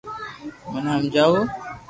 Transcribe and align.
مني 0.71 0.89
ھمجاوُ 0.95 1.37